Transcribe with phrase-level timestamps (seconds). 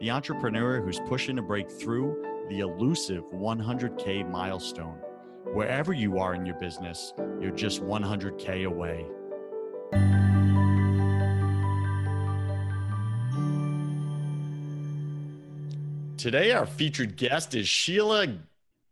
[0.00, 4.98] the entrepreneur who's pushing to break through the elusive 100K milestone.
[5.52, 9.06] Wherever you are in your business, you're just 100K away.
[16.16, 18.26] Today, our featured guest is Sheila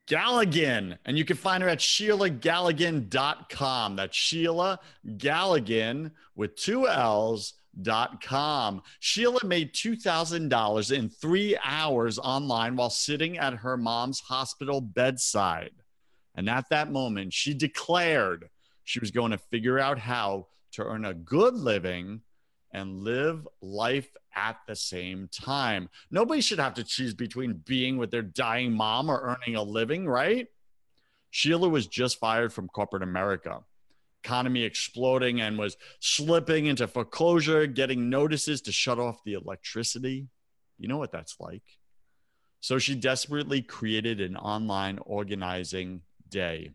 [0.07, 3.97] Galligan, and you can find her at SheilaGalligan.com.
[3.97, 7.55] That's Sheila Galligan with two L's
[8.21, 8.83] com.
[9.01, 15.73] Sheila made $2,000 in three hours online while sitting at her mom's hospital bedside.
[16.35, 18.49] And at that moment, she declared
[18.85, 22.21] she was going to figure out how to earn a good living
[22.73, 25.89] and live life at the same time.
[26.11, 30.09] Nobody should have to choose between being with their dying mom or earning a living,
[30.09, 30.49] right?
[31.31, 33.61] Sheila was just fired from corporate America
[34.25, 40.27] economy exploding and was slipping into foreclosure, getting notices to shut off the electricity.
[40.79, 41.63] You know what that's like.
[42.61, 46.71] So she desperately created an online organizing day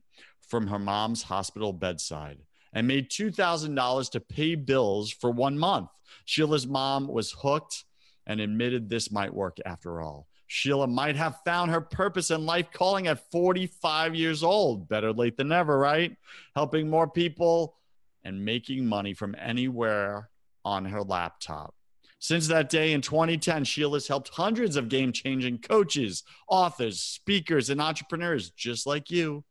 [0.48, 2.38] from her mom's hospital bedside
[2.72, 5.90] and made $2,000 to pay bills for one month.
[6.26, 7.84] Sheila's mom was hooked
[8.28, 10.28] and admitted this might work after all.
[10.52, 14.90] Sheila might have found her purpose in life calling at 45 years old.
[14.90, 16.18] Better late than never, right?
[16.56, 17.76] Helping more people
[18.24, 20.32] and making money from anywhere
[20.66, 21.76] on her laptop.
[22.18, 27.80] Since that day in 2010, Sheila's helped hundreds of game changing coaches, authors, speakers, and
[27.80, 29.44] entrepreneurs just like you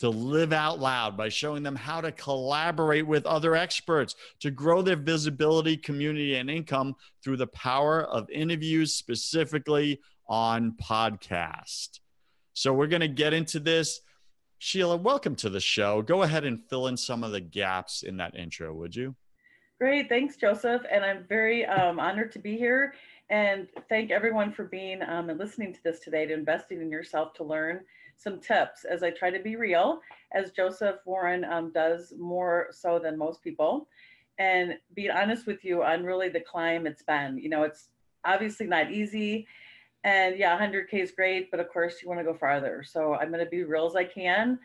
[0.00, 4.82] to live out loud by showing them how to collaborate with other experts to grow
[4.82, 12.00] their visibility, community, and income through the power of interviews, specifically on podcast.
[12.52, 14.00] So we're going to get into this.
[14.58, 16.02] Sheila, welcome to the show.
[16.02, 19.14] Go ahead and fill in some of the gaps in that intro, would you?
[19.80, 20.08] Great.
[20.08, 20.82] Thanks, Joseph.
[20.90, 22.94] And I'm very um, honored to be here.
[23.30, 27.32] And thank everyone for being um, and listening to this today, to investing in yourself
[27.34, 27.80] to learn
[28.16, 30.00] some tips as I try to be real,
[30.32, 33.86] as Joseph Warren um, does more so than most people.
[34.40, 37.38] And being honest with you on really the climb it's been.
[37.38, 37.90] You know, it's
[38.24, 39.46] obviously not easy
[40.04, 42.84] and yeah, 100K is great, but of course you want to go farther.
[42.86, 44.58] So I'm going to be real as I can.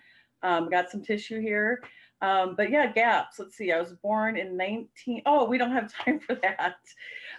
[0.43, 1.81] Um, got some tissue here.
[2.21, 3.39] Um, but yeah, gaps.
[3.39, 3.71] Let's see.
[3.71, 5.23] I was born in 19.
[5.25, 6.77] Oh, we don't have time for that.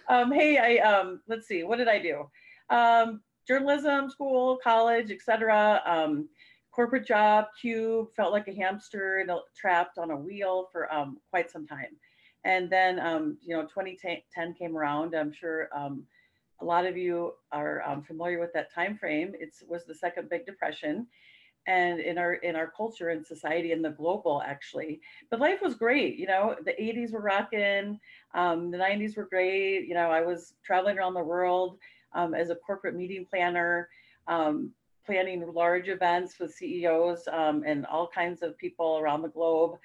[0.08, 1.62] Um, hey, I um, let's see.
[1.62, 2.28] What did I do?
[2.70, 5.82] Um, journalism, school, college, etc.
[5.86, 6.28] Um,
[6.72, 8.08] corporate job, cube.
[8.14, 10.88] Felt like a hamster and trapped on a wheel for
[11.30, 11.96] quite some time.
[12.44, 12.96] And then
[13.42, 15.14] you know, 2010 came around.
[15.14, 15.70] I'm sure
[16.60, 19.32] a lot of you are um, familiar with that time frame.
[19.38, 21.06] It was the second big depression
[21.66, 25.00] and in our in our culture and society and the global actually
[25.30, 27.98] but life was great you know the 80s were rocking
[28.34, 31.78] um, the 90s were great you know i was traveling around the world
[32.14, 33.88] um, as a corporate meeting planner
[34.28, 34.70] um,
[35.04, 39.78] planning large events with ceos um, and all kinds of people around the globe.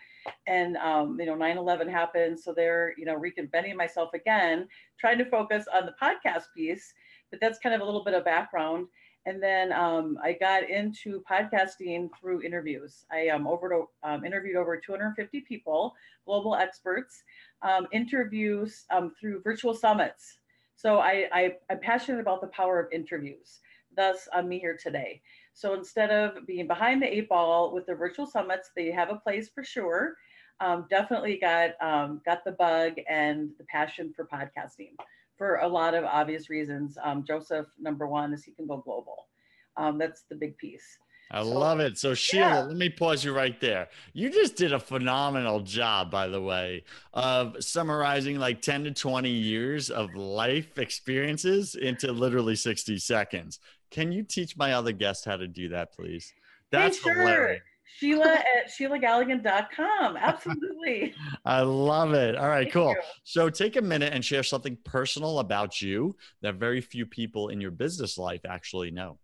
[0.48, 4.68] And um, you know 9-11 happened so they're you know reconvening myself again
[5.00, 6.94] trying to focus on the podcast piece
[7.32, 8.88] but that's kind of a little bit of background.
[9.26, 13.06] And then um, i got into podcasting through interviews.
[13.12, 15.94] I um, over to, um, interviewed over 250 people
[16.26, 17.24] global experts
[17.62, 20.40] um, interviews um, through virtual summits.
[20.76, 23.60] So I, I i'm passionate about the power of interviews
[24.00, 25.22] thus i'm me here today
[25.60, 29.18] so instead of being behind the eight ball with the virtual summits, they have a
[29.18, 30.16] place for sure.
[30.62, 34.92] Um, definitely got um, got the bug and the passion for podcasting
[35.38, 36.98] for a lot of obvious reasons.
[37.04, 39.28] Um, Joseph, number one, is he can go global.
[39.76, 40.98] Um, that's the big piece.
[41.32, 41.98] I so, love it.
[41.98, 42.60] So Sheila, yeah.
[42.62, 43.90] let me pause you right there.
[44.14, 49.30] You just did a phenomenal job, by the way, of summarizing like 10 to 20
[49.30, 53.60] years of life experiences into literally 60 seconds
[53.92, 56.34] Can you teach my other guests how to do that, please?
[56.72, 57.20] That's hey, sure.
[57.20, 57.62] hilarious.
[57.98, 60.18] Sheila at SheilaGalligan.com.
[60.22, 61.14] Absolutely.
[61.44, 62.36] I love it.
[62.36, 62.92] All right, Thank cool.
[62.92, 63.02] you.
[63.24, 67.60] So take a minute and share something personal about you that very few people in
[67.60, 69.18] your business life actually know.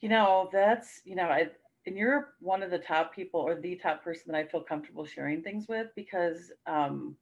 [0.00, 1.48] You know, that's, you know, I,
[1.86, 5.06] and you're one of the top people or the top person that I feel comfortable
[5.06, 7.16] sharing things with because, um,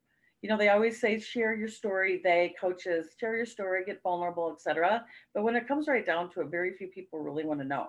[0.45, 2.21] you know, they always say share your story.
[2.23, 5.03] They coaches share your story, get vulnerable, etc.
[5.33, 7.87] But when it comes right down to it, very few people really want to know.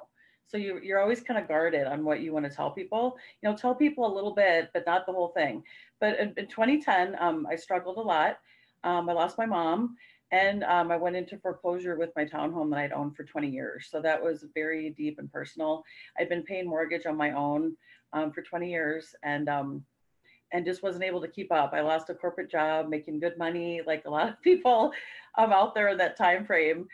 [0.48, 3.18] So you, you're always kind of guarded on what you want to tell people.
[3.42, 5.64] You know, tell people a little bit, but not the whole thing.
[6.00, 8.38] But in, in 2010, um, I struggled a lot.
[8.86, 9.98] Um, I lost my mom,
[10.32, 13.90] and um, I went into foreclosure with my townhome that I'd owned for 20 years.
[13.92, 15.84] So that was very deep and personal.
[16.18, 17.76] I'd been paying mortgage on my own
[18.14, 19.84] um, for 20 years, and um,
[20.54, 21.74] and just wasn't able to keep up.
[21.74, 24.92] I lost a corporate job, making good money, like a lot of people
[25.38, 26.88] um, out there in that time frame.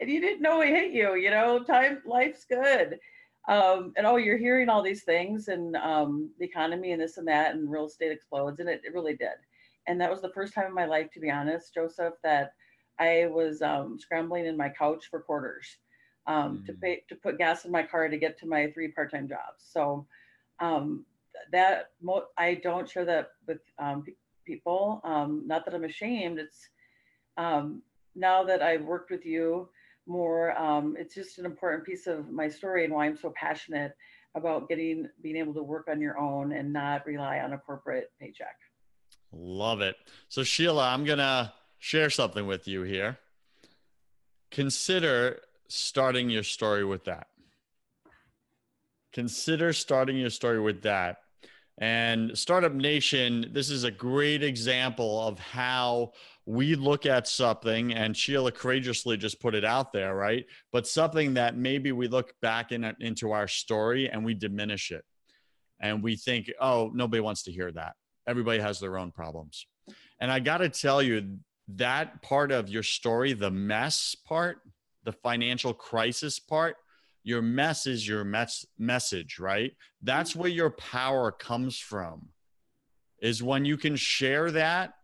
[0.00, 1.62] And you didn't know it hit you you know?
[1.64, 2.98] Time life's good.
[3.48, 7.26] Um, and oh you're hearing all these things and um, the economy and this and
[7.28, 9.38] that and real estate explodes and it, it really did.
[9.86, 12.52] And that was the first time in my life to be honest joseph that
[13.00, 15.78] i was um, scrambling in my couch for quarters
[16.28, 16.66] um, mm.
[16.66, 19.64] to pay to put gas in my car to get to my three part-time jobs.
[19.72, 20.06] So
[20.60, 21.04] um,
[21.52, 24.04] that mo- i don't share that with um,
[24.46, 25.00] people
[25.44, 26.68] not that i'm ashamed it's
[27.36, 29.68] now that i've worked with you
[30.06, 33.94] more um, it's just an important piece of my story and why i'm so passionate
[34.34, 38.10] about getting being able to work on your own and not rely on a corporate
[38.20, 38.56] paycheck.
[39.32, 39.96] Love it.
[40.28, 43.18] So sheila i'm gonna share something with you here.
[44.50, 47.26] Consider starting your story with that.
[49.12, 51.18] Consider starting your story with that
[51.80, 56.12] and startup nation this is a great example of how
[56.46, 60.46] we look at something and Sheila courageously just put it out there, right?
[60.72, 65.04] But something that maybe we look back in, into our story and we diminish it.
[65.78, 67.96] And we think, oh, nobody wants to hear that.
[68.26, 69.66] Everybody has their own problems.
[70.22, 71.38] And I got to tell you,
[71.76, 74.60] that part of your story, the mess part,
[75.04, 76.76] the financial crisis part,
[77.22, 79.72] your mess is your mess message, right?
[80.02, 82.28] That's where your power comes from.
[83.20, 84.94] Is when you can share that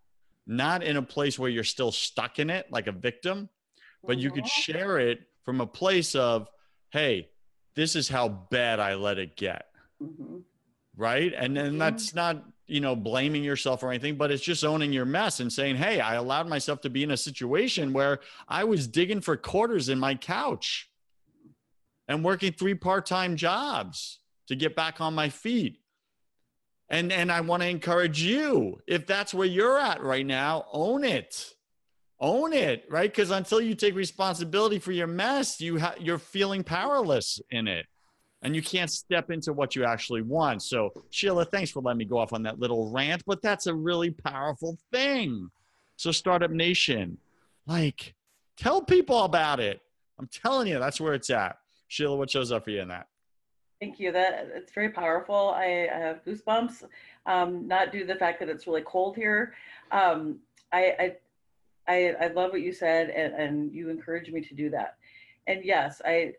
[0.47, 3.49] not in a place where you're still stuck in it like a victim,
[4.07, 4.73] but you could mm-hmm.
[4.73, 6.49] share it from a place of,
[6.91, 7.29] hey,
[7.75, 9.67] this is how bad I let it get.
[10.03, 10.39] Mm-hmm.
[10.97, 11.33] Right.
[11.37, 11.79] And then mm-hmm.
[11.79, 15.53] that's not, you know, blaming yourself or anything, but it's just owning your mess and
[15.53, 19.37] saying, hey, I allowed myself to be in a situation where I was digging for
[19.37, 20.89] quarters in my couch
[22.09, 24.19] and working three part time jobs
[24.49, 25.81] to get back on my feet.
[26.91, 31.05] And and i want to encourage you if that's where you're at right now own
[31.05, 31.53] it.
[32.21, 33.11] Own it right?
[33.11, 37.87] Because until you take responsibility for your mess you ha- you're feeling powerless in it.
[38.43, 40.63] And you can't step into what you actually want.
[40.63, 43.75] So sheila thanks for letting me go off on that little rant but that's a
[43.75, 45.49] really powerful thing.
[45.97, 47.17] So startup nation
[47.67, 48.15] like
[48.59, 49.81] tell people about it.
[50.19, 51.57] I'm telling you that's where it's at
[51.95, 53.07] sheila what shows up for you in that
[53.81, 54.13] Thank you.
[54.13, 55.53] That it's very powerful.
[55.55, 56.85] I, I have goosebumps.
[57.27, 59.53] Um, not due to the fact that it's really cold here.
[59.91, 60.39] Um,
[60.73, 61.13] I,
[61.89, 64.97] I, I I love what you said, and, and you encouraged me to do that.
[65.49, 66.33] And yes, I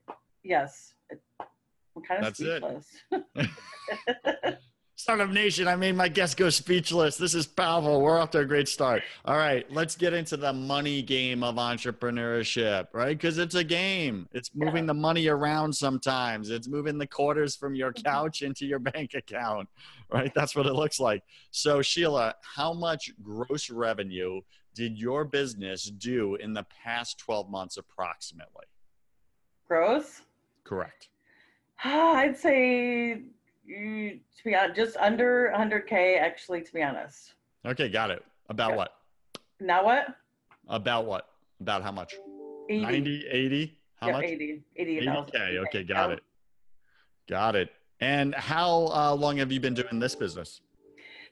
[0.43, 2.87] yes, I'm kind of That's speechless.
[3.11, 4.57] It.
[4.97, 7.17] Startup Nation, I made my guest go speechless.
[7.17, 8.01] This is powerful.
[8.01, 9.03] We're off to a great start.
[9.25, 13.17] All right, let's get into the money game of entrepreneurship, right?
[13.17, 14.29] Because it's a game.
[14.31, 14.87] It's moving yeah.
[14.87, 16.49] the money around sometimes.
[16.49, 18.09] It's moving the quarters from your mm-hmm.
[18.09, 19.67] couch into your bank account,
[20.09, 20.31] right?
[20.33, 21.23] That's what it looks like.
[21.51, 24.39] So, Sheila, how much gross revenue
[24.75, 28.65] did your business do in the past 12 months approximately?
[29.67, 30.21] Gross?
[30.63, 31.09] Correct.
[31.83, 33.23] I'd say
[33.67, 36.61] to be honest, just under 100k actually.
[36.61, 37.33] To be honest.
[37.65, 38.23] Okay, got it.
[38.49, 38.75] About yeah.
[38.77, 38.95] what?
[39.59, 40.15] Now what?
[40.67, 41.29] About what?
[41.61, 42.15] About how much?
[42.69, 42.81] 80.
[42.81, 43.77] 90, 80?
[44.01, 44.23] How yeah, much?
[44.25, 44.63] 80.
[44.75, 45.01] 80.
[45.01, 45.57] 80K.
[45.67, 46.23] Okay, got it.
[47.27, 47.69] Got it.
[48.01, 50.61] And how uh, long have you been doing this business?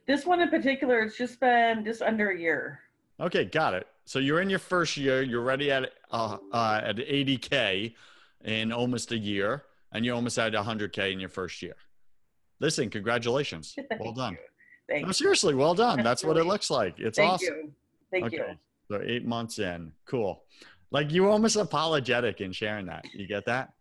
[0.06, 2.80] This one in particular, it's just been just under a year.
[3.20, 3.88] Okay, got it.
[4.06, 5.22] So you're in your first year.
[5.22, 7.94] You're ready at uh, uh, at 80k
[8.44, 11.76] in almost a year, and you're almost at 100k in your first year.
[12.64, 13.76] Listen, congratulations.
[14.00, 14.38] Well done.
[14.88, 16.02] Thank no, seriously, well done.
[16.02, 16.98] That's what it looks like.
[16.98, 17.56] It's Thank awesome.
[17.56, 17.72] You.
[18.10, 18.38] Thank okay.
[18.38, 18.58] you.
[18.90, 19.92] So eight months in.
[20.06, 20.42] Cool.
[20.90, 23.04] Like you almost apologetic in sharing that.
[23.14, 23.74] You get that?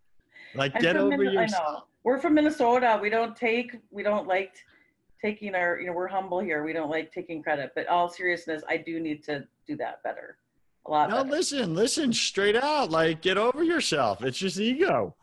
[0.57, 1.85] Like get over Min- yourself.
[2.03, 2.99] We're from Minnesota.
[3.01, 4.55] We don't take, we don't like
[5.21, 6.65] taking our, you know, we're humble here.
[6.65, 10.39] We don't like taking credit, but all seriousness, I do need to do that better.
[10.87, 11.09] a lot.
[11.09, 11.31] No, better.
[11.31, 12.91] listen, listen, straight out.
[12.91, 14.25] Like, get over yourself.
[14.25, 15.15] It's just ego.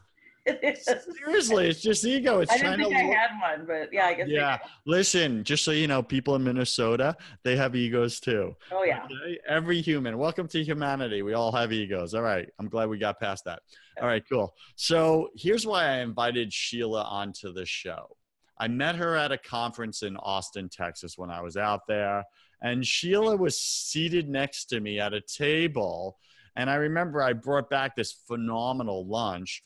[1.25, 2.39] Seriously, it's just ego.
[2.39, 2.97] It's I trying didn't to.
[2.97, 4.27] think I look- had one, but yeah, I guess.
[4.29, 5.43] Yeah, listen.
[5.43, 8.55] Just so you know, people in Minnesota, they have egos too.
[8.71, 9.05] Oh yeah.
[9.05, 9.39] Okay?
[9.47, 10.17] Every human.
[10.17, 11.21] Welcome to humanity.
[11.21, 12.13] We all have egos.
[12.13, 12.49] All right.
[12.59, 13.61] I'm glad we got past that.
[14.01, 14.55] All right, cool.
[14.75, 18.15] So here's why I invited Sheila onto the show.
[18.57, 22.23] I met her at a conference in Austin, Texas when I was out there.
[22.61, 26.17] And Sheila was seated next to me at a table.
[26.57, 29.63] And I remember I brought back this phenomenal lunch.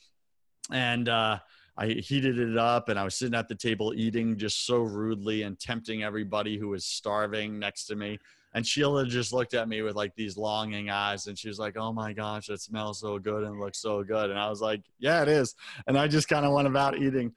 [0.71, 1.39] And uh,
[1.77, 5.43] I heated it up and I was sitting at the table eating just so rudely
[5.43, 8.19] and tempting everybody who was starving next to me.
[8.53, 11.75] And Sheila just looked at me with like these longing eyes and she was like,
[11.75, 14.29] Oh my gosh, it smells so good and looks so good.
[14.29, 15.55] And I was like, Yeah, it is.
[15.87, 17.33] And I just kind of went about eating.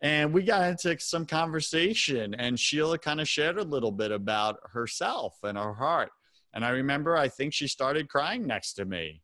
[0.00, 4.58] And we got into some conversation and Sheila kind of shared a little bit about
[4.72, 6.10] herself and her heart.
[6.52, 9.22] And I remember I think she started crying next to me.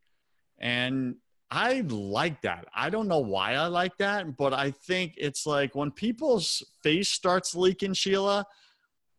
[0.60, 1.16] And
[1.56, 2.66] I like that.
[2.74, 7.08] I don't know why I like that, but I think it's like when people's face
[7.08, 8.44] starts leaking, Sheila,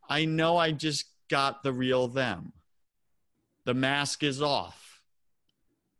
[0.09, 2.51] I know I just got the real them.
[3.63, 4.99] The mask is off.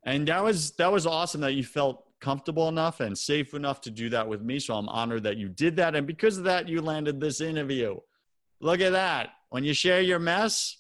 [0.04, 3.92] And that was that was awesome that you felt comfortable enough and safe enough to
[3.92, 4.60] do that with me.
[4.60, 5.96] So I'm honored that you did that.
[5.96, 7.98] And because of that, you landed this interview.
[8.60, 9.30] Look at that.
[9.52, 10.76] When you share your mess,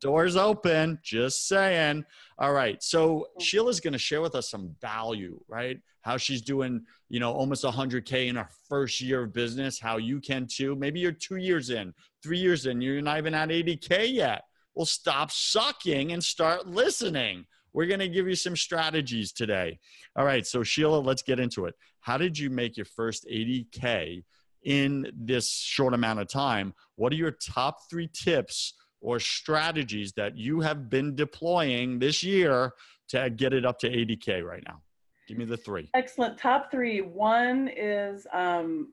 [0.00, 0.98] doors open.
[1.02, 2.04] Just saying.
[2.38, 2.82] All right.
[2.82, 3.42] So mm-hmm.
[3.42, 5.78] Sheila's going to share with us some value, right?
[6.02, 10.20] How she's doing, you know, almost 100K in her first year of business, how you
[10.20, 10.76] can too.
[10.76, 14.42] Maybe you're two years in, three years in, you're not even at 80K yet.
[14.74, 17.46] Well, stop sucking and start listening.
[17.72, 19.78] We're going to give you some strategies today.
[20.16, 20.46] All right.
[20.46, 21.74] So, Sheila, let's get into it.
[22.00, 24.24] How did you make your first 80K
[24.64, 26.74] in this short amount of time?
[26.96, 28.74] What are your top three tips
[29.04, 32.72] or strategies that you have been deploying this year
[33.08, 34.80] to get it up to 80K right now?
[35.28, 35.90] Give me the three.
[35.94, 36.38] Excellent.
[36.38, 37.00] Top three.
[37.00, 38.92] One is um,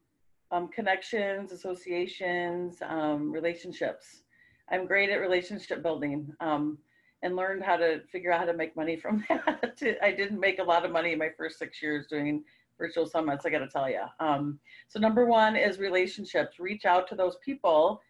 [0.52, 4.24] um, connections, associations, um, relationships.
[4.70, 6.78] I'm great at relationship building um,
[7.24, 9.82] and learned how to figure out how to make money from that.
[10.02, 12.44] I didn't make a lot of money in my first six years doing
[12.78, 14.02] virtual summits, I got to tell you.
[14.20, 16.60] Um, so, number one is relationships.
[16.60, 18.02] Reach out to those people.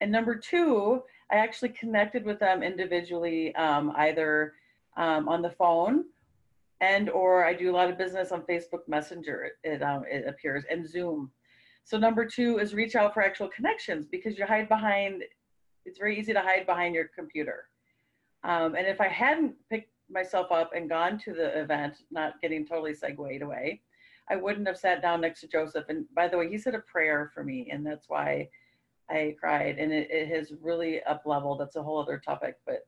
[0.00, 4.54] And number two, I actually connected with them individually, um, either
[4.96, 6.04] um, on the phone
[6.80, 9.52] and or I do a lot of business on Facebook Messenger.
[9.64, 11.30] It, um, it appears and Zoom.
[11.84, 15.24] So number two is reach out for actual connections because you hide behind.
[15.84, 17.68] It's very easy to hide behind your computer.
[18.44, 22.66] Um, and if I hadn't picked myself up and gone to the event, not getting
[22.66, 23.82] totally segued away,
[24.28, 25.86] I wouldn't have sat down next to Joseph.
[25.88, 28.48] And by the way, he said a prayer for me, and that's why
[29.10, 29.78] I cried.
[29.78, 31.60] And it, it has really up leveled.
[31.60, 32.86] That's a whole other topic, but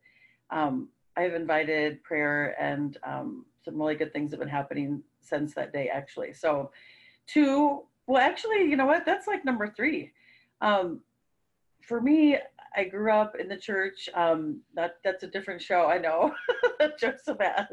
[0.51, 5.73] um, I've invited prayer and um, some really good things have been happening since that
[5.73, 6.33] day, actually.
[6.33, 6.71] So,
[7.27, 9.07] two, well, actually, you know what?
[9.07, 10.13] That's like number three.
[10.61, 11.01] Um,
[11.83, 12.37] for me,
[12.77, 14.09] I grew up in the church.
[14.15, 16.35] Um, that that's a different show, I know
[17.01, 17.67] Joseph has.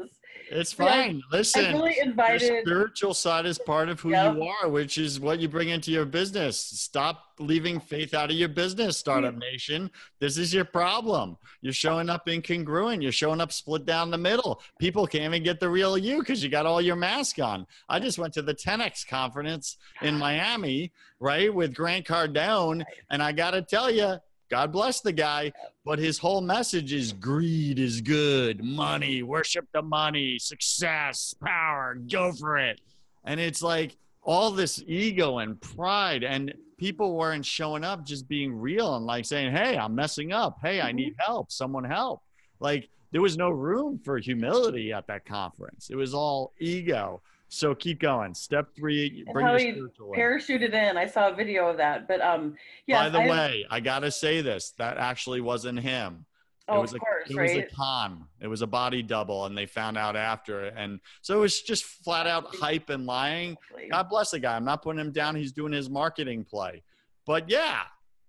[0.50, 1.22] It's But I- fine.
[1.32, 2.42] Listen, I really invited.
[2.48, 4.34] your spiritual side is part of who Yep.
[4.36, 6.58] you are, which is what you bring into your business.
[6.60, 9.90] Stop leaving faith out of your business, Startup Nation.
[10.18, 11.38] This is your problem.
[11.62, 13.02] You're showing up incongruent.
[13.02, 14.60] You're showing up split down the middle.
[14.78, 17.66] People can't even get the real you because you got all your mask on.
[17.88, 22.84] I just went to the 10X conference in Miami, right, with Grant Cardone.
[23.10, 24.16] And I got to tell you,
[24.50, 25.52] God bless the guy,
[25.84, 32.32] but his whole message is greed is good, money, worship the money, success, power, go
[32.32, 32.80] for it.
[33.24, 38.52] And it's like all this ego and pride, and people weren't showing up just being
[38.52, 40.58] real and like saying, Hey, I'm messing up.
[40.62, 40.96] Hey, I mm-hmm.
[40.96, 41.52] need help.
[41.52, 42.22] Someone help.
[42.58, 45.90] Like there was no room for humility at that conference.
[45.90, 47.22] It was all ego.
[47.52, 48.32] So keep going.
[48.32, 50.20] Step three, bring your spiritual in.
[50.20, 50.96] parachuted in.
[50.96, 52.54] I saw a video of that, but um,
[52.86, 53.02] yeah.
[53.02, 54.72] By the way, I gotta say this.
[54.78, 56.24] That actually wasn't him.
[56.68, 58.24] oh, it was of a, course, it was a con.
[58.40, 60.66] It was a body double, and they found out after.
[60.66, 63.56] And so it was just flat out hype and lying.
[63.90, 64.54] God bless the guy.
[64.54, 65.34] I'm not putting him down.
[65.34, 66.84] He's doing his marketing play.
[67.26, 67.80] But yeah,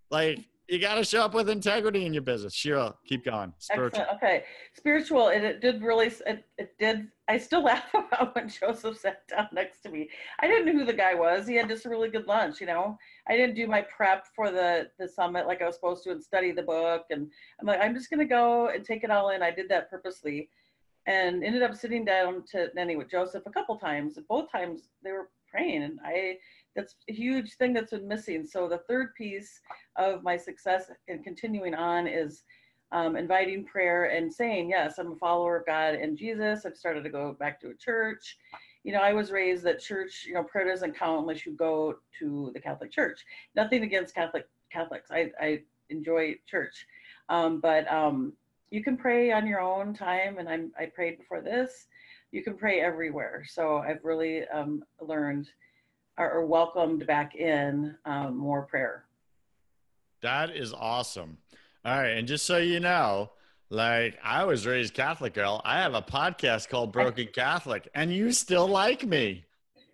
[0.09, 2.55] like you got to show up with integrity in your business.
[2.55, 3.53] Sure, keep going.
[3.59, 4.01] Spiritual.
[4.01, 4.23] Excellent.
[4.23, 5.27] Okay, spiritual.
[5.27, 6.07] It, it did really.
[6.25, 7.09] It, it did.
[7.31, 10.09] I still laugh about when Joseph sat down next to me.
[10.41, 11.47] I didn't know who the guy was.
[11.47, 12.59] He had just a really good lunch.
[12.59, 12.97] You know,
[13.27, 16.21] I didn't do my prep for the the summit like I was supposed to and
[16.21, 17.05] study the book.
[17.09, 19.41] And I'm like, I'm just gonna go and take it all in.
[19.41, 20.49] I did that purposely,
[21.07, 24.19] and ended up sitting down to Nenny with Joseph a couple times.
[24.27, 26.37] Both times they were praying, and I.
[26.73, 28.45] That's a huge thing that's been missing.
[28.45, 29.59] So the third piece
[29.97, 32.43] of my success and continuing on is
[32.91, 36.65] um, inviting prayer and saying, Yes, I'm a follower of God and Jesus.
[36.65, 38.37] I've started to go back to a church.
[38.83, 41.95] You know, I was raised that church, you know, prayer doesn't count unless you go
[42.19, 43.23] to the Catholic Church.
[43.55, 45.09] Nothing against Catholic Catholics.
[45.11, 46.85] I, I enjoy church.
[47.29, 48.33] Um, but um,
[48.71, 50.39] you can pray on your own time.
[50.39, 51.87] And I'm, I prayed before this.
[52.31, 53.45] You can pray everywhere.
[53.47, 55.49] So I've really um, learned
[56.17, 59.05] or, or, welcomed back in um, more prayer.
[60.21, 61.37] That is awesome.
[61.83, 62.17] All right.
[62.17, 63.31] And just so you know,
[63.69, 65.61] like I was raised Catholic girl.
[65.65, 69.45] I have a podcast called Broken Catholic, and you still like me.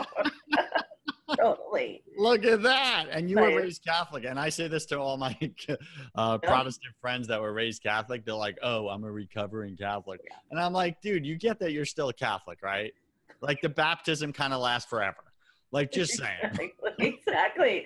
[1.36, 2.03] totally.
[2.17, 3.05] Look at that.
[3.12, 3.53] And you right.
[3.53, 4.25] were raised Catholic.
[4.25, 5.36] And I say this to all my
[5.70, 5.75] uh,
[6.15, 6.38] yeah.
[6.38, 8.25] Protestant friends that were raised Catholic.
[8.25, 10.22] They're like, oh, I'm a recovering Catholic.
[10.51, 12.93] And I'm like, dude, you get that you're still Catholic, right?
[13.41, 15.24] Like the baptism kind of lasts forever.
[15.72, 16.72] Like just saying.
[17.27, 17.86] exactly.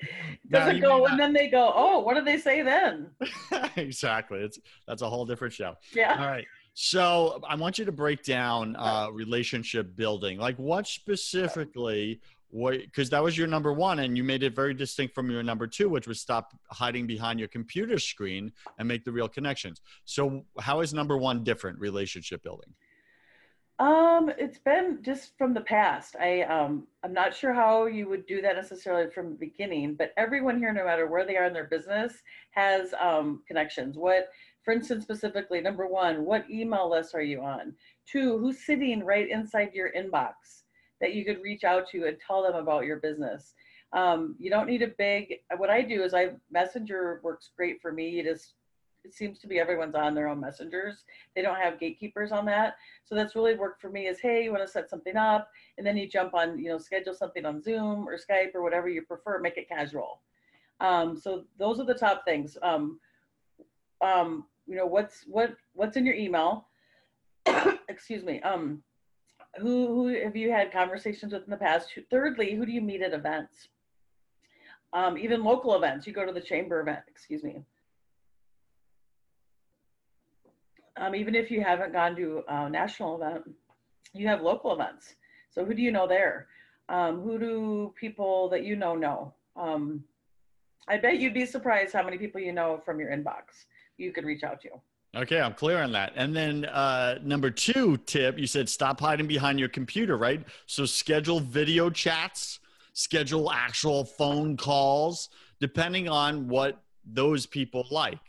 [0.49, 3.09] Doesn't go and then they go, oh, what do they say then?
[3.75, 4.39] exactly.
[4.39, 5.75] It's that's a whole different show.
[5.93, 6.15] Yeah.
[6.19, 6.45] All right.
[6.73, 10.37] So I want you to break down uh, relationship building.
[10.37, 12.19] Like what specifically
[12.55, 15.43] what because that was your number one and you made it very distinct from your
[15.43, 19.81] number two which was stop hiding behind your computer screen and make the real connections
[20.05, 22.73] so how is number one different relationship building
[23.79, 26.15] um, it's been just from the past.
[26.15, 30.13] I um, I'm not sure how you would do that necessarily from the beginning, but
[30.15, 32.13] everyone here, no matter where they are in their business,
[32.51, 33.97] has um, connections.
[33.97, 34.29] What,
[34.63, 37.73] for instance, specifically, number one, what email list are you on?
[38.09, 40.33] Two, who's sitting right inside your inbox
[41.01, 43.53] that you could reach out to and tell them about your business?
[43.91, 45.35] Um, you don't need a big.
[45.57, 48.19] What I do is I Messenger works great for me.
[48.19, 48.53] It is
[49.05, 51.03] it seems to be everyone's on their own messengers.
[51.35, 52.75] They don't have gatekeepers on that.
[53.05, 55.85] So that's really worked for me is, hey, you want to set something up and
[55.85, 59.03] then you jump on, you know, schedule something on Zoom or Skype or whatever you
[59.03, 60.21] prefer, make it casual.
[60.79, 62.57] Um, so those are the top things.
[62.63, 62.99] Um,
[64.01, 66.67] um, you know, what's, what, what's in your email?
[67.87, 68.41] Excuse me.
[68.41, 68.81] Um,
[69.57, 71.89] who, who have you had conversations with in the past?
[72.09, 73.69] Thirdly, who do you meet at events?
[74.91, 76.07] Um, even local events.
[76.07, 77.63] You go to the chamber event, excuse me.
[80.97, 83.43] Um, even if you haven't gone to a national event,
[84.13, 85.15] you have local events.
[85.51, 86.47] So who do you know there?
[86.89, 89.33] Um, who do people that you know know?
[89.55, 90.03] Um,
[90.87, 93.65] I bet you'd be surprised how many people you know from your inbox
[93.97, 94.69] you could reach out to.
[95.15, 96.11] Okay, I'm clear on that.
[96.15, 100.43] And then uh, number two tip, you said stop hiding behind your computer, right?
[100.65, 102.59] So schedule video chats,
[102.93, 105.29] schedule actual phone calls,
[105.59, 108.19] depending on what those people like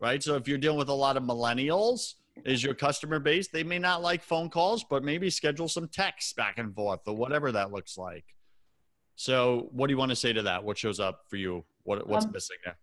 [0.00, 0.22] right?
[0.22, 3.78] So if you're dealing with a lot of millennials, is your customer base, they may
[3.78, 7.72] not like phone calls, but maybe schedule some texts back and forth or whatever that
[7.72, 8.24] looks like.
[9.14, 10.62] So what do you want to say to that?
[10.62, 11.64] What shows up for you?
[11.84, 12.76] What what's um, missing there?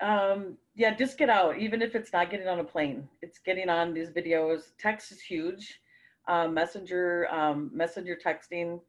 [0.00, 1.58] Um, yeah, just get out.
[1.58, 4.72] Even if it's not getting on a plane, it's getting on these videos.
[4.78, 5.80] Text is huge.
[6.28, 8.80] Um, messenger, um, messenger texting,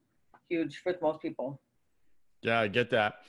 [0.49, 1.62] huge for most people.
[2.41, 3.19] Yeah, I get that.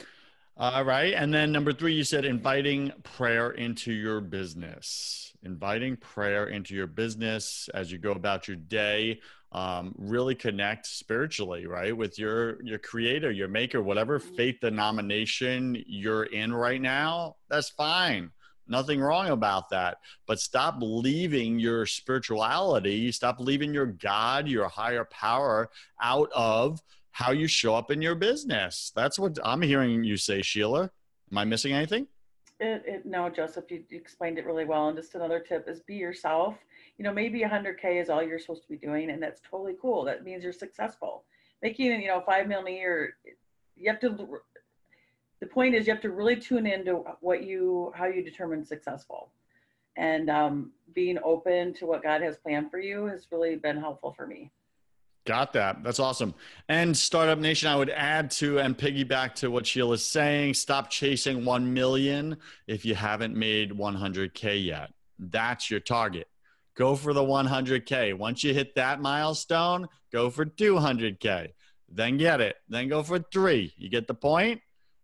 [0.61, 1.15] All right.
[1.15, 5.33] And then number three, you said inviting prayer into your business.
[5.45, 9.21] Inviting prayer into your business as you go about your day.
[9.53, 14.35] Um, really connect spiritually, right, with your your creator, your maker, whatever mm-hmm.
[14.35, 17.37] faith denomination you're in right now.
[17.49, 18.33] That's fine.
[18.67, 19.99] Nothing wrong about that.
[20.27, 25.71] But stop leaving your spirituality, stop leaving your God, your higher power
[26.03, 26.83] out of
[27.19, 28.93] how you show up in your business.
[28.95, 30.89] That's what I'm hearing you say, Sheila.
[31.33, 32.07] Am I missing anything?
[32.61, 34.87] It, it, no, Joseph, you, explained it really well.
[34.87, 36.55] And just another tip is be yourself.
[36.97, 40.05] You know, maybe 100K is all you're supposed to be doing, and that's totally cool.
[40.05, 41.25] That means you're successful.
[41.61, 43.15] Making, you know, five million a year,
[43.75, 44.41] you have to.
[45.41, 49.33] The point is, you have to really tune into what you, how you determine successful,
[49.97, 54.13] and um, being open to what God has planned for you has really been helpful
[54.17, 54.53] for me.
[55.29, 55.83] Got that.
[55.85, 56.35] That's awesome.
[56.71, 60.55] And Startup Nation, I would add to and piggyback to what Sheila's saying.
[60.55, 64.91] Stop chasing 1 million if you haven't made 100K yet.
[65.19, 66.29] That's your target.
[66.79, 68.15] Go for the 100K.
[68.15, 71.49] Once you hit that milestone, go for 200K.
[71.91, 72.57] Then get it.
[72.71, 73.75] Then go for three.
[73.77, 74.63] You get the point?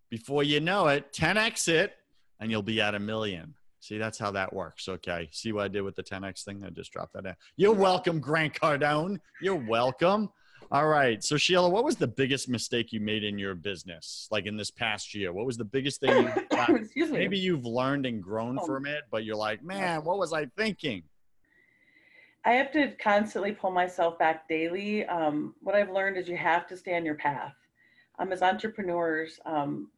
[0.09, 1.93] Before you know it, 10x it,
[2.39, 3.53] and you'll be at a million.
[3.85, 4.89] See, that's how that works.
[4.89, 5.29] Okay.
[5.31, 6.63] See what I did with the 10X thing?
[6.65, 7.35] I just dropped that in.
[7.55, 9.19] You're welcome, Grant Cardone.
[9.43, 10.31] You're welcome.
[10.71, 11.23] All right.
[11.23, 14.71] So, Sheila, what was the biggest mistake you made in your business, like in this
[14.71, 15.31] past year?
[15.31, 17.19] What was the biggest thing you Excuse me.
[17.19, 18.65] maybe you've learned and grown oh.
[18.65, 21.03] from it, but you're like, man, what was I thinking?
[22.43, 25.05] I have to constantly pull myself back daily.
[25.05, 27.53] Um, what I've learned is you have to stay on your path.
[28.17, 29.91] Um, as entrepreneurs, um,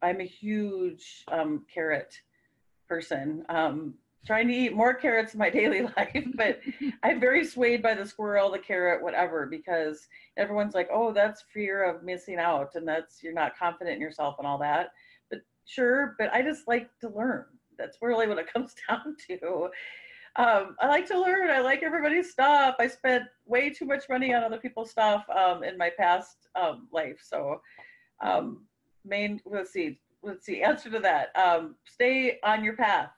[0.00, 2.14] I'm a huge um, carrot
[2.88, 3.44] person.
[3.48, 3.94] Um,
[4.26, 6.60] trying to eat more carrots in my daily life, but
[7.02, 11.84] I'm very swayed by the squirrel, the carrot, whatever, because everyone's like, oh, that's fear
[11.84, 14.90] of missing out and that's you're not confident in yourself and all that.
[15.30, 17.46] But sure, but I just like to learn.
[17.78, 19.68] That's really what it comes down to.
[20.36, 21.50] Um, I like to learn.
[21.50, 22.76] I like everybody's stuff.
[22.78, 26.86] I spent way too much money on other people's stuff um, in my past um,
[26.92, 27.18] life.
[27.22, 27.60] So,
[28.22, 28.66] um,
[29.04, 31.28] main, let's see, let's see, answer to that.
[31.36, 33.10] Um, stay on your path.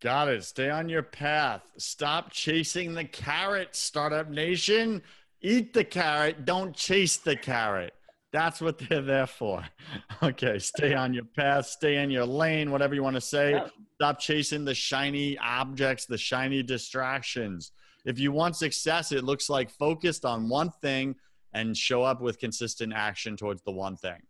[0.00, 0.44] Got it.
[0.44, 1.62] Stay on your path.
[1.78, 5.00] Stop chasing the carrot, Startup Nation.
[5.40, 6.44] Eat the carrot.
[6.44, 7.94] Don't chase the carrot.
[8.32, 9.64] That's what they're there for.
[10.22, 10.58] Okay.
[10.60, 11.66] Stay on your path.
[11.66, 13.60] Stay in your lane, whatever you want to say.
[13.96, 17.72] Stop chasing the shiny objects, the shiny distractions.
[18.04, 21.16] If you want success, it looks like focused on one thing
[21.52, 24.20] and show up with consistent action towards the one thing.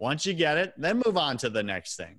[0.00, 2.18] Once you get it, then move on to the next thing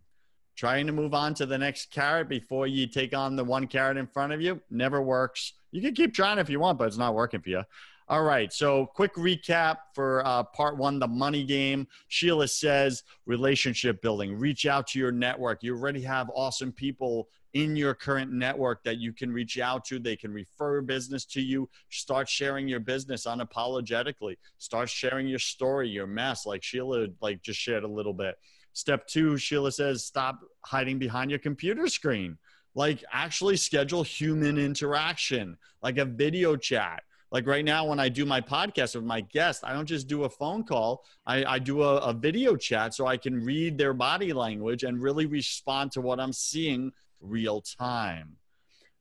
[0.56, 3.98] trying to move on to the next carrot before you take on the one carrot
[3.98, 5.54] in front of you never works.
[5.72, 7.64] You can keep trying if you want, but it's not working for you.
[8.12, 8.52] All right.
[8.52, 11.88] So, quick recap for uh, part one the money game.
[12.10, 15.64] Sheila says relationship building, reach out to your network.
[15.64, 19.98] You already have awesome people in your current network that you can reach out to.
[19.98, 21.70] They can refer business to you.
[21.88, 24.36] Start sharing your business unapologetically.
[24.58, 28.36] Start sharing your story, your mess, like Sheila like just shared a little bit.
[28.74, 32.38] Step two, Sheila says, stop hiding behind your computer screen.
[32.76, 37.04] Like, actually schedule human interaction, like a video chat.
[37.32, 40.26] Like right now, when I do my podcast with my guest, I don't just do
[40.26, 43.94] a phone call, I, I do a, a video chat so I can read their
[43.94, 46.92] body language and really respond to what I'm seeing
[47.22, 48.36] real time.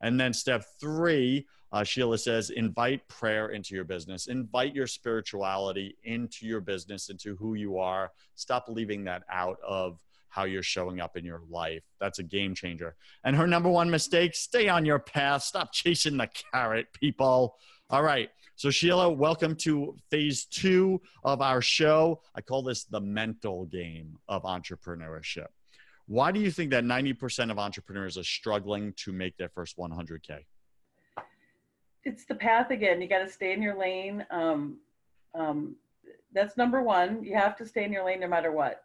[0.01, 5.97] And then step three, uh, Sheila says, invite prayer into your business, invite your spirituality
[6.05, 8.13] into your business, into who you are.
[8.37, 11.83] Stop leaving that out of how you're showing up in your life.
[12.01, 12.95] That's a game changer.
[13.25, 17.57] And her number one mistake stay on your path, stop chasing the carrot, people.
[17.91, 18.31] All right.
[18.55, 22.21] So, Sheila, welcome to phase two of our show.
[22.37, 25.49] I call this the mental game of entrepreneurship.
[26.07, 30.45] Why do you think that 90% of entrepreneurs are struggling to make their first 100K?
[32.05, 33.03] it's the path again.
[33.03, 34.25] You got to stay in your lane.
[34.31, 34.79] Um,
[35.35, 35.77] um,
[36.33, 37.23] that's number one.
[37.25, 38.83] You have to stay in your lane no matter what.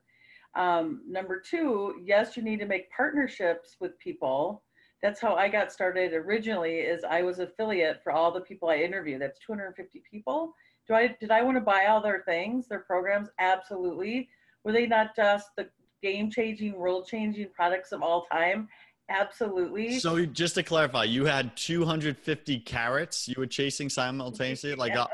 [0.56, 4.64] Um, number two, yes, you need to make partnerships with people.
[5.06, 6.78] That's how I got started originally.
[6.78, 9.20] Is I was affiliate for all the people I interview.
[9.20, 10.56] That's 250 people.
[10.88, 13.30] Do I did I want to buy all their things, their programs?
[13.38, 14.28] Absolutely.
[14.64, 15.70] Were they not just the
[16.02, 18.68] game changing, world changing products of all time?
[19.08, 20.00] Absolutely.
[20.00, 25.06] So just to clarify, you had 250 carrots you were chasing simultaneously, like yeah,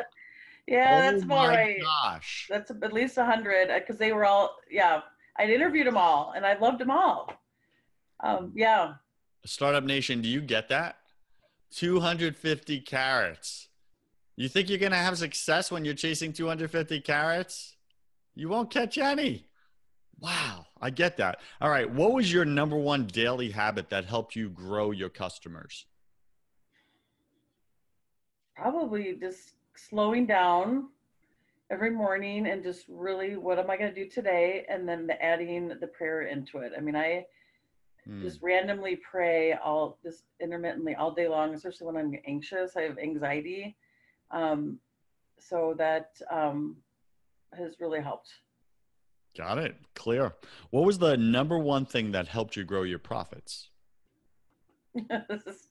[0.67, 1.81] yeah oh that's about right.
[1.81, 5.01] Gosh, that's at least a hundred because they were all yeah.
[5.37, 7.33] I'd interviewed them all and I loved them all.
[8.23, 8.93] Um, yeah.
[9.45, 10.97] Startup Nation, do you get that?
[11.71, 13.69] 250 carrots.
[14.35, 17.75] You think you're gonna have success when you're chasing 250 carrots?
[18.35, 19.47] You won't catch any.
[20.19, 21.39] Wow, I get that.
[21.59, 25.87] All right, what was your number one daily habit that helped you grow your customers?
[28.55, 30.89] Probably just slowing down
[31.71, 35.19] every morning and just really what am I going to do today and then the
[35.23, 36.73] adding the prayer into it.
[36.77, 37.25] I mean, I
[38.09, 38.21] mm.
[38.21, 42.75] just randomly pray all just intermittently all day long, especially when I'm anxious.
[42.75, 43.75] I have anxiety.
[44.31, 44.79] Um,
[45.39, 46.77] so that um,
[47.53, 48.29] has really helped.
[49.37, 49.75] Got it.
[49.95, 50.33] Clear.
[50.71, 53.69] What was the number one thing that helped you grow your profits?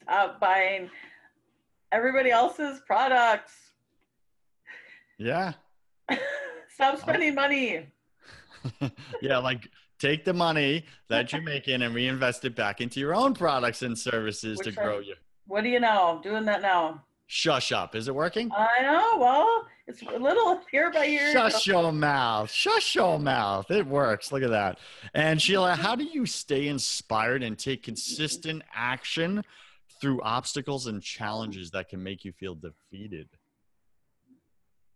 [0.03, 0.91] Stop buying
[1.93, 3.53] everybody else's products.
[5.19, 5.53] Yeah.
[6.75, 7.87] Stop spending money.
[9.23, 9.69] yeah, like
[10.01, 13.97] take the money that you're making and reinvest it back into your own products and
[13.97, 15.15] services Which to grow you.
[15.47, 16.17] What do you know?
[16.17, 17.05] I'm doing that now.
[17.27, 17.95] Shush up.
[17.95, 18.51] Is it working?
[18.53, 19.19] I know.
[19.19, 21.33] Well, it's a little here by ear.
[21.33, 22.51] Shush your mouth.
[22.51, 23.71] Shush your mouth.
[23.71, 24.33] It works.
[24.33, 24.79] Look at that.
[25.15, 25.83] And Sheila, mm-hmm.
[25.83, 29.45] how do you stay inspired and take consistent action
[30.01, 33.29] through obstacles and challenges that can make you feel defeated?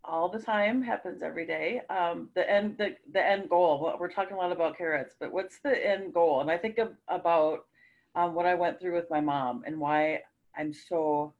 [0.06, 1.80] All the time happens every day.
[1.88, 3.96] Um, the end, the, the end goal.
[3.98, 6.42] We're talking a lot about carrots, but what's the end goal?
[6.42, 7.64] And I think of, about
[8.14, 10.20] um, what I went through with my mom and why
[10.56, 11.32] I'm so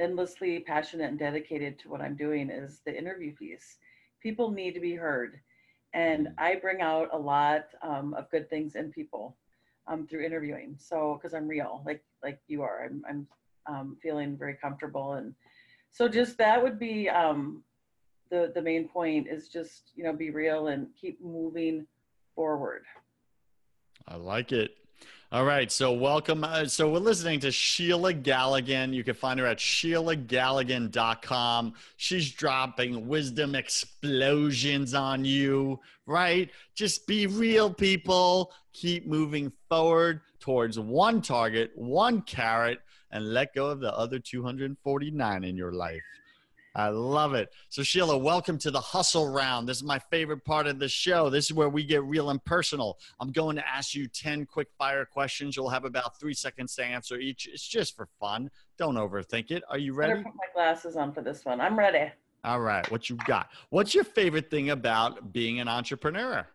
[0.00, 3.76] endlessly passionate and dedicated to what I'm doing is the interview piece.
[4.22, 5.38] People need to be heard.
[5.92, 9.36] And I bring out a lot um, of good things in people
[9.86, 10.76] um, through interviewing.
[10.78, 13.26] So, because I'm real, like like you are, I'm, I'm
[13.66, 15.14] um, feeling very comfortable.
[15.14, 15.34] And
[15.90, 17.62] so, just that would be um,
[18.30, 21.86] the the main point is just you know be real and keep moving
[22.34, 22.84] forward.
[24.06, 24.70] I like it.
[25.30, 26.42] All right, so welcome.
[26.42, 28.94] Uh, so we're listening to Sheila Galligan.
[28.94, 31.74] You can find her at SheilaGalligan.com.
[31.98, 36.50] She's dropping wisdom explosions on you, right?
[36.74, 38.52] Just be real, people.
[38.72, 45.44] Keep moving forward towards one target, one carrot, and let go of the other 249
[45.44, 46.00] in your life.
[46.74, 47.50] I love it.
[47.70, 49.68] So, Sheila, welcome to the hustle round.
[49.68, 51.28] This is my favorite part of the show.
[51.30, 52.98] This is where we get real and personal.
[53.18, 55.56] I'm going to ask you 10 quick fire questions.
[55.56, 57.48] You'll have about three seconds to answer each.
[57.52, 58.50] It's just for fun.
[58.76, 59.62] Don't overthink it.
[59.68, 60.12] Are you ready?
[60.14, 61.60] Better put my glasses on for this one.
[61.60, 62.12] I'm ready.
[62.44, 62.88] All right.
[62.90, 63.48] What you got?
[63.70, 66.46] What's your favorite thing about being an entrepreneur?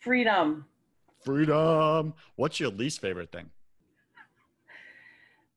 [0.00, 0.64] Freedom.
[1.24, 2.14] Freedom.
[2.36, 3.50] What's your least favorite thing?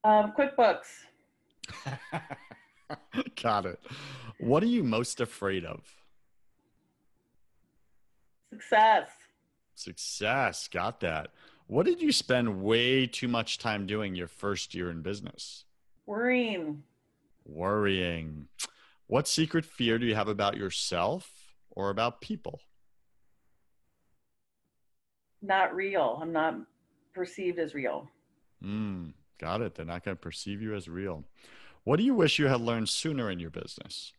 [0.04, 1.06] Um, QuickBooks.
[3.42, 3.80] Got it.
[4.40, 5.82] What are you most afraid of?
[8.52, 9.10] Success.
[9.76, 10.68] Success.
[10.68, 11.30] Got that.
[11.68, 15.66] What did you spend way too much time doing your first year in business?
[16.06, 16.84] Worrying.
[17.46, 18.48] Worrying.
[19.08, 21.32] What secret fear do you have about yourself
[21.72, 22.60] or about people?
[25.42, 26.20] Not real.
[26.22, 26.56] I'm not
[27.14, 28.10] perceived as real.
[28.64, 29.76] Mm, got it.
[29.76, 31.24] They're not going to perceive you as real.
[31.84, 34.14] What do you wish you had learned sooner in your business?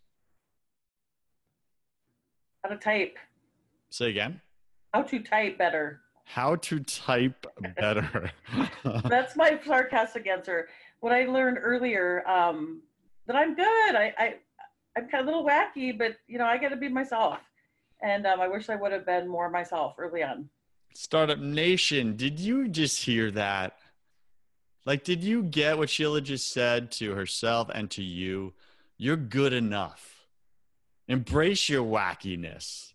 [2.62, 3.16] How to type.
[3.90, 4.40] Say again.
[4.92, 6.00] How to type better.
[6.24, 7.46] How to type
[7.76, 8.30] better.
[9.04, 10.68] That's my sarcastic answer.
[11.00, 12.82] What I learned earlier, um,
[13.26, 13.94] that I'm good.
[13.94, 14.34] I, I,
[14.96, 17.38] I'm kind of a little wacky, but you know, I got to be myself.
[18.02, 20.48] And um, I wish I would have been more myself early on.
[20.94, 23.78] Startup Nation, did you just hear that?
[24.86, 28.52] Like, did you get what Sheila just said to herself and to you?
[28.98, 30.26] You're good enough.
[31.08, 32.92] Embrace your wackiness.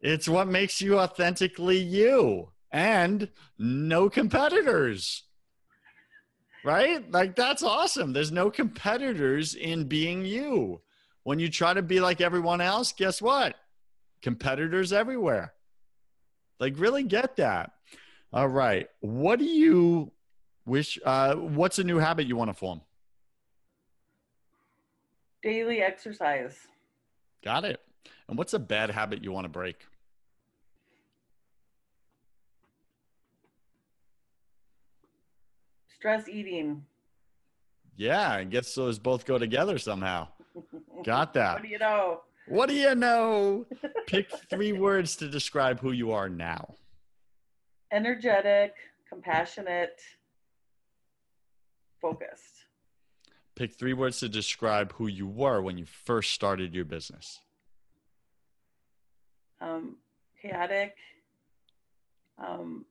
[0.00, 5.22] It's what makes you authentically you and no competitors.
[6.64, 7.08] Right?
[7.10, 8.12] Like, that's awesome.
[8.12, 10.80] There's no competitors in being you.
[11.24, 13.54] When you try to be like everyone else, guess what?
[14.22, 15.52] Competitors everywhere.
[16.58, 17.70] Like, really get that.
[18.32, 18.88] All right.
[19.00, 20.12] What do you
[20.64, 20.98] Wish.
[21.04, 22.80] Uh, what's a new habit you want to form?
[25.42, 26.56] Daily exercise.
[27.44, 27.80] Got it.
[28.28, 29.76] And what's a bad habit you want to break?
[35.96, 36.84] Stress eating.
[37.96, 40.28] Yeah, I guess those both go together somehow.
[41.04, 41.54] Got that.
[41.54, 42.20] what do you know?
[42.48, 43.66] What do you know?
[44.06, 46.74] Pick three words to describe who you are now.
[47.92, 48.74] Energetic,
[49.08, 50.00] compassionate,
[52.02, 52.64] focused.
[53.54, 57.38] Pick three words to describe who you were when you first started your business.
[59.60, 59.96] Um,
[60.40, 60.96] chaotic,
[62.44, 62.84] um,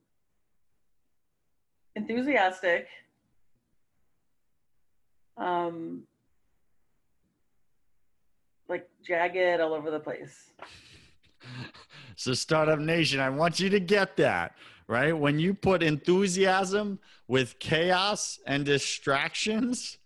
[1.95, 2.87] enthusiastic,
[5.35, 6.03] um,
[8.69, 10.51] like jagged all over the place.
[12.15, 14.55] so, Startup Nation, I want you to get that
[14.91, 15.17] right?
[15.17, 16.99] When you put enthusiasm
[17.29, 19.97] with chaos and distractions,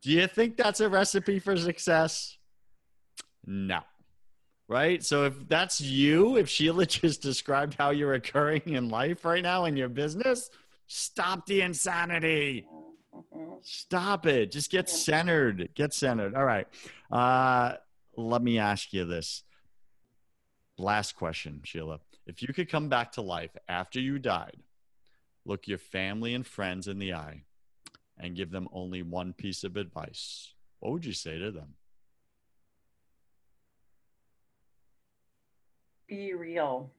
[0.00, 2.38] do you think that's a recipe for success?
[3.44, 3.80] No.
[4.68, 5.02] Right?
[5.02, 9.64] So if that's you, if Sheila just described how you're occurring in life right now
[9.64, 10.50] in your business,
[10.86, 12.68] stop the insanity.
[13.62, 14.52] Stop it.
[14.52, 15.70] Just get centered.
[15.74, 16.36] Get centered.
[16.36, 16.68] All right.
[17.10, 17.72] Uh,
[18.16, 19.42] let me ask you this.
[20.78, 21.98] Last question, Sheila.
[22.30, 24.62] If you could come back to life after you died,
[25.44, 27.42] look your family and friends in the eye,
[28.16, 31.74] and give them only one piece of advice, what would you say to them?
[36.06, 36.92] Be real.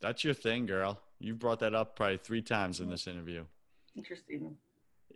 [0.00, 1.00] That's your thing, girl.
[1.20, 3.44] You brought that up probably three times in this interview.
[3.96, 4.56] Interesting.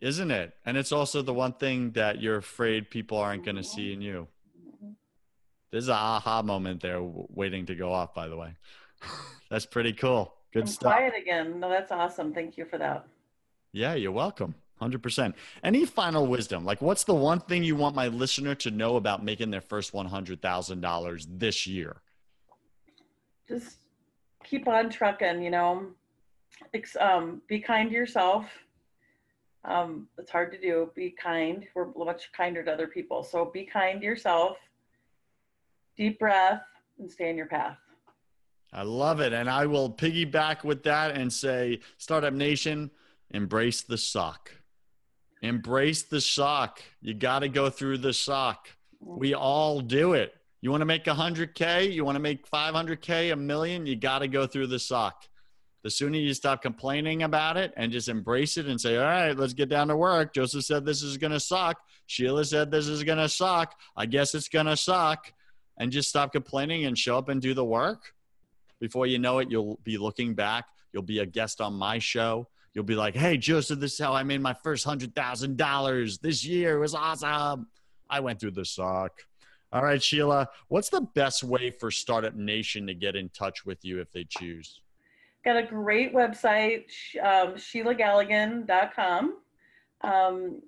[0.00, 0.54] Isn't it?
[0.64, 4.02] And it's also the one thing that you're afraid people aren't going to see in
[4.02, 4.28] you.
[5.70, 8.54] There's an aha moment there waiting to go off, by the way.
[9.50, 10.34] that's pretty cool.
[10.52, 10.92] Good I'm stuff.
[10.94, 11.60] Quiet again.
[11.60, 12.32] No, that's awesome.
[12.32, 13.06] Thank you for that.
[13.72, 14.54] Yeah, you're welcome.
[14.80, 15.34] 100%.
[15.62, 16.64] Any final wisdom?
[16.64, 19.92] Like, what's the one thing you want my listener to know about making their first
[19.92, 21.96] $100,000 this year?
[23.46, 23.78] Just
[24.44, 25.88] keep on trucking, you know.
[27.00, 28.46] Um, be kind to yourself.
[29.64, 30.90] Um, it's hard to do.
[30.94, 31.66] Be kind.
[31.74, 33.22] We're much kinder to other people.
[33.22, 34.56] So be kind to yourself
[35.98, 36.62] deep breath
[36.98, 37.76] and stay in your path.
[38.72, 39.32] I love it.
[39.32, 42.90] And I will piggyback with that and say, Startup Nation,
[43.30, 44.52] embrace the suck.
[45.42, 46.82] Embrace the suck.
[47.00, 48.68] You got to go through the suck.
[49.00, 50.34] We all do it.
[50.60, 51.92] You want to make 100K?
[51.92, 53.86] You want to make 500K, a million?
[53.86, 55.24] You got to go through the suck.
[55.84, 59.36] The sooner you stop complaining about it and just embrace it and say, all right,
[59.36, 60.34] let's get down to work.
[60.34, 61.80] Joseph said this is going to suck.
[62.06, 63.76] Sheila said this is going to suck.
[63.96, 65.32] I guess it's going to suck.
[65.78, 68.12] And just stop complaining and show up and do the work.
[68.80, 70.66] Before you know it, you'll be looking back.
[70.92, 72.48] You'll be a guest on my show.
[72.74, 76.76] You'll be like, hey, Joseph, this is how I made my first $100,000 this year.
[76.76, 77.68] It was awesome.
[78.10, 79.12] I went through the suck.
[79.70, 83.84] All right, Sheila, what's the best way for Startup Nation to get in touch with
[83.84, 84.80] you if they choose?
[85.44, 86.84] Got a great website,
[87.22, 89.36] um, SheilaGalligan.com.
[90.00, 90.62] Um,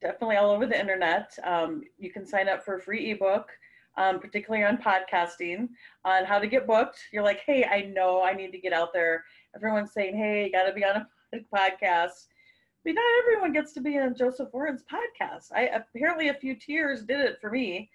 [0.00, 1.38] definitely all over the internet.
[1.44, 3.50] Um, you can sign up for a free ebook,
[3.96, 5.68] um, particularly on podcasting,
[6.04, 6.98] on how to get booked.
[7.12, 9.24] You're like, hey, I know I need to get out there.
[9.54, 12.26] Everyone's saying, hey, you got to be on a podcast.
[12.84, 15.52] But not everyone gets to be on Joseph Warren's podcast.
[15.54, 17.88] I apparently a few tears did it for me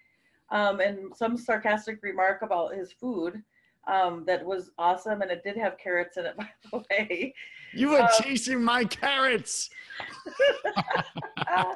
[0.49, 3.43] um, and some sarcastic remark about his food
[3.87, 7.33] um, that was awesome, and it did have carrots in it, by the way.
[7.73, 9.69] You were um, chasing my carrots.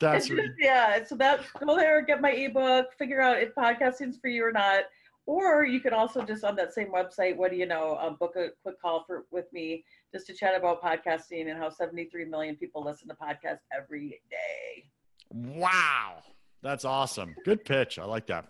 [0.00, 0.48] That's right.
[0.58, 4.52] Yeah, so that go there, get my ebook, figure out if podcasting's for you or
[4.52, 4.84] not.
[5.26, 8.34] Or you could also just on that same website, what do you know, um, book
[8.36, 12.56] a quick call for with me just to chat about podcasting and how 73 million
[12.56, 14.86] people listen to podcasts every day.
[15.30, 16.22] Wow.
[16.62, 17.34] That's awesome.
[17.44, 17.98] Good pitch.
[17.98, 18.46] I like that.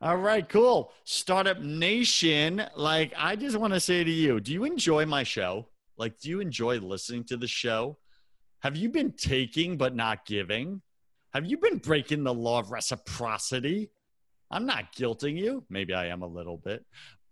[0.00, 0.92] All right, cool.
[1.02, 5.66] Startup Nation, like I just want to say to you, do you enjoy my show?
[5.96, 7.98] Like, do you enjoy listening to the show?
[8.60, 10.82] Have you been taking but not giving?
[11.34, 13.90] Have you been breaking the law of reciprocity?
[14.52, 15.64] I'm not guilting you.
[15.68, 16.84] Maybe I am a little bit.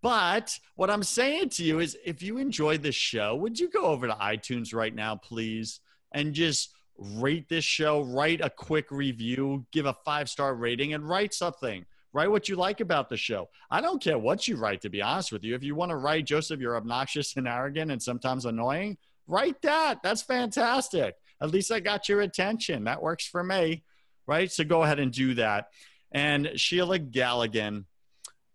[0.03, 3.85] But what I'm saying to you is if you enjoy this show, would you go
[3.85, 5.79] over to iTunes right now, please,
[6.13, 11.09] and just rate this show, write a quick review, give a five star rating, and
[11.09, 11.87] write something.
[12.17, 13.51] Write what you like about the show.
[13.71, 15.55] I don't care what you write, to be honest with you.
[15.55, 20.03] If you want to write, Joseph, you're obnoxious and arrogant and sometimes annoying, write that.
[20.03, 21.17] That's fantastic.
[21.43, 22.85] At least I got your attention.
[22.85, 23.85] That works for me,
[24.27, 24.51] right?
[24.51, 25.67] So go ahead and do that.
[26.11, 27.85] And Sheila Galligan,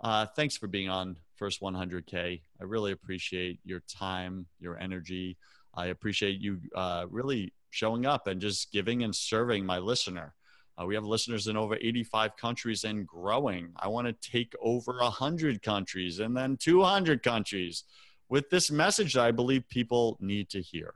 [0.04, 2.42] uh, thanks for being on First 100K.
[2.60, 5.38] I really appreciate your time, your energy.
[5.76, 10.34] I appreciate you uh, really showing up and just giving and serving my listener.
[10.82, 13.72] Uh, we have listeners in over 85 countries and growing.
[13.78, 17.84] I want to take over 100 countries and then 200 countries
[18.30, 20.94] with this message that I believe people need to hear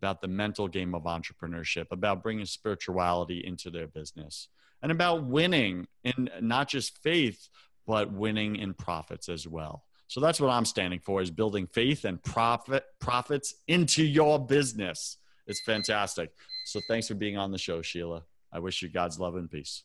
[0.00, 4.48] about the mental game of entrepreneurship, about bringing spirituality into their business,
[4.82, 7.48] and about winning in not just faith,
[7.86, 9.84] but winning in profits as well.
[10.06, 15.18] So that's what I'm standing for is building faith and profit profits into your business.
[15.46, 16.30] It's fantastic.
[16.64, 18.22] So thanks for being on the show, Sheila.
[18.52, 19.82] I wish you God's love and peace.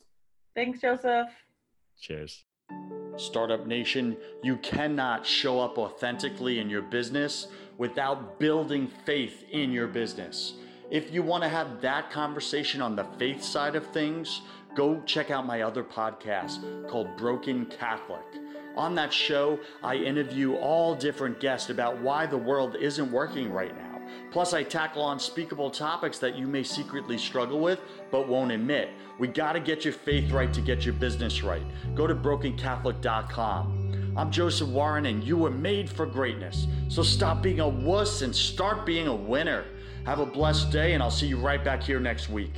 [0.55, 1.29] Thanks, Joseph.
[1.99, 2.43] Cheers.
[3.17, 7.47] Startup Nation, you cannot show up authentically in your business
[7.77, 10.53] without building faith in your business.
[10.89, 14.41] If you want to have that conversation on the faith side of things,
[14.75, 18.25] go check out my other podcast called Broken Catholic.
[18.75, 23.75] On that show, I interview all different guests about why the world isn't working right
[23.77, 23.92] now
[24.31, 27.79] Plus, I tackle unspeakable topics that you may secretly struggle with
[28.11, 28.89] but won't admit.
[29.19, 31.63] We got to get your faith right to get your business right.
[31.95, 34.13] Go to brokencatholic.com.
[34.15, 36.67] I'm Joseph Warren, and you were made for greatness.
[36.87, 39.65] So stop being a wuss and start being a winner.
[40.05, 42.53] Have a blessed day, and I'll see you right back here next week.